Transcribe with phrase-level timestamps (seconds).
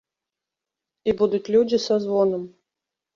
[1.13, 2.43] І будуць людзі са звонам.